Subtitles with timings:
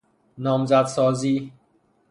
[0.37, 1.51] نامزدسازی